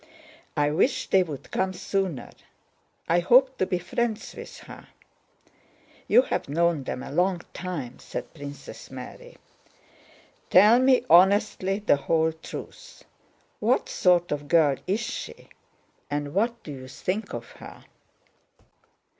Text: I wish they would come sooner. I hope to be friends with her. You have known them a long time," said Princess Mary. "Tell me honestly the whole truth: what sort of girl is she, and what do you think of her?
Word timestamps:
I 0.57 0.71
wish 0.71 1.05
they 1.07 1.21
would 1.21 1.51
come 1.51 1.73
sooner. 1.73 2.31
I 3.07 3.19
hope 3.19 3.59
to 3.59 3.67
be 3.67 3.77
friends 3.77 4.33
with 4.33 4.57
her. 4.61 4.87
You 6.07 6.23
have 6.23 6.49
known 6.49 6.83
them 6.85 7.03
a 7.03 7.11
long 7.11 7.41
time," 7.53 7.99
said 7.99 8.33
Princess 8.33 8.89
Mary. 8.89 9.37
"Tell 10.49 10.79
me 10.79 11.05
honestly 11.07 11.77
the 11.77 11.97
whole 11.97 12.31
truth: 12.31 13.03
what 13.59 13.87
sort 13.89 14.31
of 14.31 14.47
girl 14.47 14.77
is 14.87 15.01
she, 15.01 15.49
and 16.09 16.33
what 16.33 16.63
do 16.63 16.71
you 16.71 16.87
think 16.87 17.31
of 17.33 17.51
her? 17.61 17.85